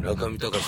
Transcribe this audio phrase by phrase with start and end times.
[0.00, 0.64] 中見隆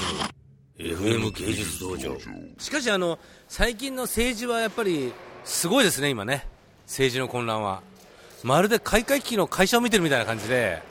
[0.78, 2.19] の FM 芸術道場。
[2.58, 5.12] しかしあの最近の政治はやっぱり
[5.43, 6.47] すごいですね今ね。
[6.87, 7.82] 政治の混乱は。
[8.42, 10.82] まるで開会期の会社を見てるみたいな感じで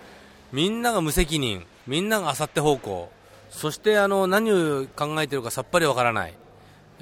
[0.51, 3.11] みんなが無責任みんながあさって方向。
[3.51, 6.33] そしてあの何を考えてるかさっぱりわからない、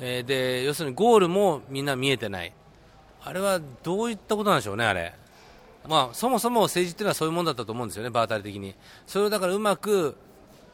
[0.02, 2.54] えー、で要するにゴールもみんな見えてない。
[3.24, 5.14] あれはどういったことなんでしょうねあれ。
[5.88, 8.76] まあ、そもそも政治っていうのはそういうもんだったと思うんですよね、場当たり的に。
[9.08, 10.16] それをだからうまく、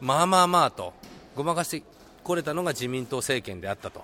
[0.06, 0.94] まあまあまあと、
[1.36, 1.84] ごまかして
[2.24, 4.04] これたのが自民党政権であったと。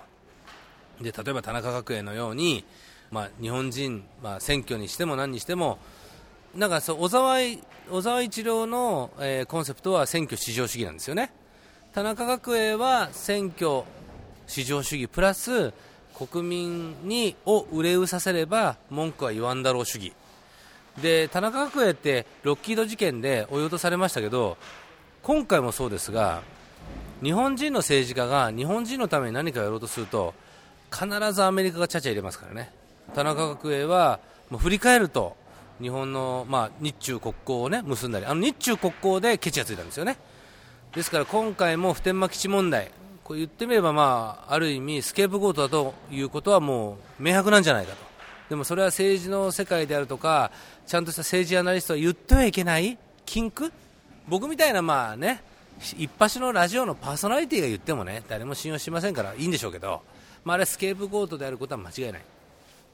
[1.00, 2.64] で例えば田中角栄のように、
[3.12, 5.78] まあ、日本人、まあ、選挙にしても何にしても、
[6.56, 7.36] なんかそう小沢
[7.88, 11.32] 小沢一郎の、えー、コンセプトは選挙至上主義なんですよね。
[11.92, 13.84] 田中角栄は選挙
[14.48, 15.72] 至上主義プラス
[16.16, 20.12] 国民にを憂うさせれば文句は言わんだろう主義
[21.00, 24.56] で田中角栄ってロッキード事件で追い落とされましたけど
[25.22, 26.42] 今回もそうですが
[27.22, 30.34] 日本人の政治家が日本人のために何かやろうとすると
[30.92, 32.72] 必ずアメリカがちゃちゃ入れますからね。
[33.14, 34.18] 田中角栄は
[34.50, 35.36] もう振り返ると
[35.80, 40.16] 日本の、まあ、日中国交を、ね、結んだりあの日中国交でケチがついたんですよね。
[40.94, 42.90] ですから今回も普天間基地問題
[43.22, 47.98] こう言ってみれば、まあ、ある意味スケープゴートだということはもう明白なんじゃないかと。
[48.50, 50.50] でもそれは政治の世界であるとか
[50.86, 53.72] ちゃんとした政治アナリストは言ってはいけない禁句
[54.28, 55.42] 僕みたいなまあね
[55.96, 60.02] 一発のラジオのパーソナリティが言ってもね誰も信用しませんからいいんでしょうけど、
[60.44, 62.22] まあ、あれスケープゴートであることは間違いない。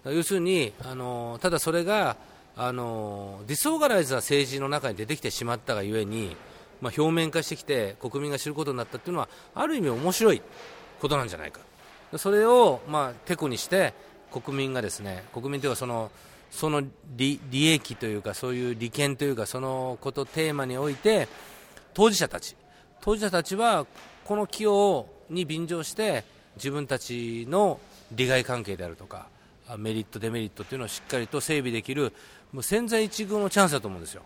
[0.05, 2.17] 要するにあのただそれが
[2.57, 6.37] あの disorganize な政治の中に出てきてしまったがゆえに、
[6.81, 10.43] まあ、表面化してきて国民が知ることになったというのはある意味面白い
[11.01, 11.61] ことなんじゃないか。
[12.17, 13.93] それを、まあ、てこにして
[14.33, 16.11] 国民がですね国民というかその
[16.51, 16.83] その
[17.17, 21.29] 利利益というかそういう利権というかそのことテーマにおいて
[21.95, 22.57] 当事者たち。
[23.01, 23.87] 当事者たちは
[24.25, 26.25] この起用に便乗して
[26.57, 27.81] 自分たちの
[28.13, 29.27] 利害関係であるとか
[29.77, 32.13] メリット、デメリットというのをしっかりと整備できる
[32.53, 34.23] もう千載一遇のチャンスだと思うんですよ。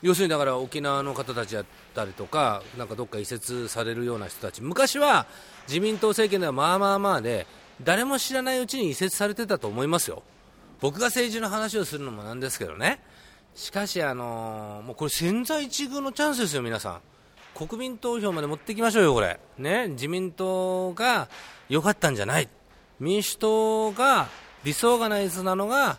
[0.00, 1.64] 要するにだから沖縄の方たちだっ
[1.94, 4.62] たりとかなんかどっか移設されるような人たち。
[4.62, 5.26] 昔は
[5.66, 7.46] 自民党政権ではまあまあまあで
[7.82, 10.22] 誰も知らないうちに移設されてたと思いますよ。
[10.80, 13.00] 僕が政治の話をするのもなんですけどね
[13.54, 17.00] しかし、あのー、もうこれ千載一遇のチャンスですよ皆さん
[17.58, 19.40] 国民投票まで持っていきましょうよ、これ。
[19.58, 21.28] ね、自民党が
[21.68, 22.48] 良かったんじゃない。
[23.00, 24.28] 民主党が
[24.62, 25.98] 理想がナイズなのが、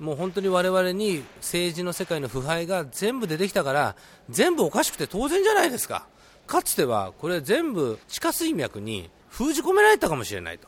[0.00, 3.94] もう本当に我々に政治の世界の腐敗が全部出てきたから、
[4.30, 6.06] 全部おかしくて当然じゃないですか。
[6.48, 10.66] かつてはこれ全部地下水脈に封じ込められたかもしれないと。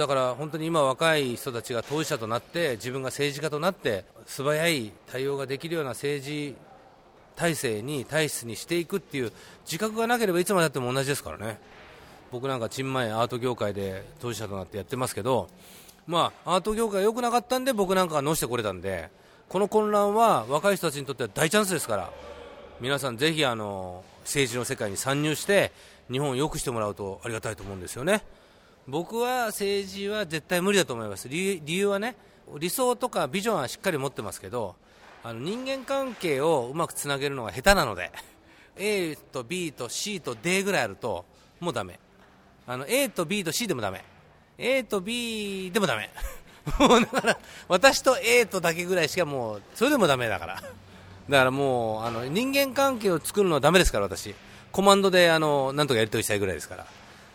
[0.00, 6.56] だから本当に今若い人たちが当事者となって自分が政治家となって素早い対応ができるような政治
[7.36, 9.32] 体制に体質にしていくっていう
[9.66, 11.58] 自覚がなければいつまでやっても同じですからね。
[12.32, 15.50] 僕なんかチンマイアート業界で当事者となってやってますけど
[16.06, 19.10] まあアート業界が良くなかったんで僕なんかがのしてこれたんで
[19.50, 22.10] この混乱は若い人たちにとっては大チャンスですから
[22.80, 25.72] 皆さんぜひあの政治の世界に参入して
[26.10, 28.22] 日本を良くしてもらうとありがたいと思うんですよね。
[28.90, 31.28] 僕は政治は絶対無理だと思います。
[31.28, 32.16] 理由はね
[32.58, 34.74] 理想とかビジョンはしっかり持ってますけど
[35.22, 38.10] あの人間関係をうまくつなげるのが下手なので
[38.76, 41.24] A と B と C と D ぐらいあると
[41.60, 41.98] もうだめ
[42.66, 44.04] あの A と B と C でもだめ
[44.58, 46.10] A と B でもだめ
[46.86, 50.62] もうだから私と A とだけぐらいしかもうそれでもだめだから。
[51.28, 54.34] だからもうあの人間関係を作るのはだめですから私。
[54.72, 56.86] コマンドであのなんとかやり取りしたいぐらいですから。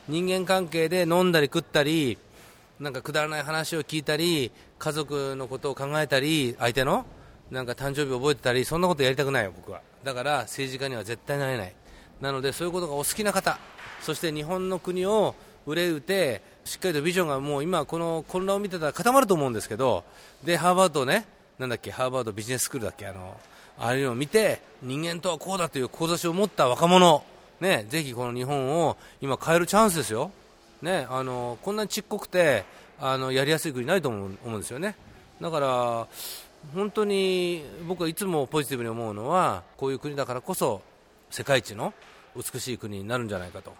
[0.07, 2.17] 人間関係で飲んだり食ったり
[2.79, 7.05] なんかくだらない話を聞いたり家族のことを考えたり相手の
[7.49, 9.81] なんか誕生日覚えてたりそんなことやりたくないよ、僕は。
[10.03, 11.75] だから政治家には絶対なれない。
[12.21, 13.59] なのでそういうことがお好きな方
[14.01, 15.35] そして日本の国を
[15.66, 20.03] 憂うてしっかりとビジョンがもう今この混乱を見てたら固まると思うんですけど
[20.43, 21.25] でハーバードね
[21.59, 23.37] なんだっけハーバードビジネススクールだっけあの
[23.77, 27.23] ああいうのを見て人間とはこうだという志を持った若者
[27.59, 30.31] ねぜひこの日本を今変えるチャンスですよ。
[30.81, 32.66] ねあのこんなにちっこくて
[32.99, 34.96] あのやりやすい国ないと思う思うんですよね。
[35.41, 36.07] だから
[36.73, 40.81] 本当に僕はいつもポジティブに思うのはこういう国だからこそ
[41.29, 41.93] 世界一の
[42.35, 43.73] 美しい国になるんじゃないかと。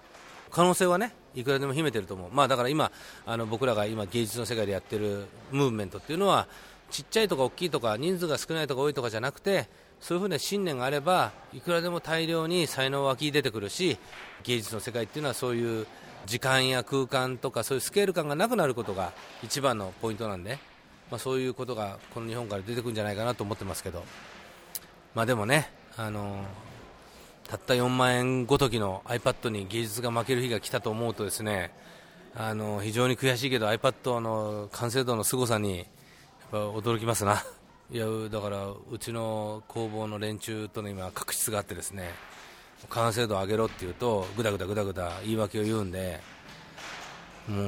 [0.51, 2.89] 可能性はねいくらでも秘めてると思う、まあ、だから今
[3.25, 6.48] あの僕らが今芸術の世界でやってるムーブメントっていうのは
[6.92, 9.68] ちっちゃいとか大きいとか人数が少ないとか多いとかじゃなくて
[10.00, 13.97] そういうふうな信念があればいくらでも大量に才能湧き出てくるし
[14.44, 15.88] 芸術の世界っていうのはそういう
[16.25, 19.13] 時間や空間とかそういうスケール感がなくなることが
[19.44, 20.57] 一番のポイントなんで
[21.12, 24.03] まあ、そういうことがこの日本から出てくるんじゃないかなと思ってますけど、
[25.13, 26.44] まあ、でもね、あの
[27.47, 31.71] たった4万円ごときの iPad に芸術が負ける日が来たと思うとですね
[32.36, 35.88] あの非常に悔しいけど iPad の完成度の凄さにやっ
[36.51, 37.44] ぱ驚きますな。
[37.92, 42.10] いやだからうちの工房の連中との今、確執があってですね
[42.90, 46.20] 完成度を上げろって言うとぐだぐだぐだぐだ言い訳を言うんで
[47.48, 47.68] もう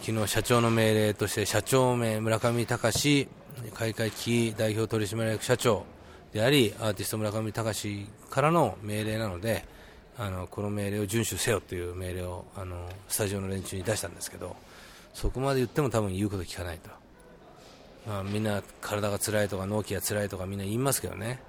[0.00, 3.28] 昨日社長の命令として社長名村上隆
[3.72, 5.84] 開会期代表取締役社長
[6.32, 9.64] でありアーティスト村上隆からの命令なので
[10.18, 14.56] あのこの命令を遵守せよという命令をあのスタジオの連中に出したんですけど
[15.12, 16.90] そこまで言っても多分言うこと聞かないと、
[18.06, 21.40] まあ、みんな体が辛いとか納期が辛いとかみんな言いますけどね。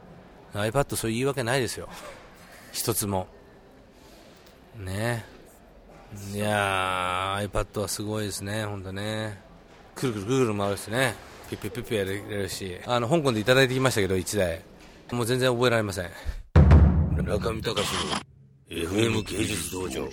[0.54, 1.90] iPad そういう言い訳ないですよ。
[2.72, 3.28] 一つも。
[4.78, 5.26] ね。
[6.34, 8.64] いやー iPad はすごいですね。
[8.66, 9.42] 本当ね。
[9.96, 11.16] くるくるくるくる回るしね。
[11.50, 12.78] ピッピッピッピやれるし。
[12.86, 14.62] あの香港でいただいてきましたけど1台。
[15.12, 16.10] もう全然覚えられません。
[17.18, 18.26] 中見隆の
[18.70, 20.08] FM 芸術道場。